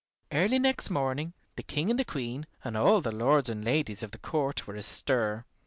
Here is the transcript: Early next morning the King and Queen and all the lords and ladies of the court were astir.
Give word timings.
Early 0.31 0.57
next 0.57 0.89
morning 0.89 1.33
the 1.55 1.61
King 1.61 1.91
and 1.91 2.07
Queen 2.07 2.47
and 2.63 2.75
all 2.75 3.01
the 3.01 3.11
lords 3.11 3.49
and 3.51 3.63
ladies 3.63 4.01
of 4.01 4.09
the 4.09 4.17
court 4.17 4.65
were 4.65 4.73
astir. 4.73 5.45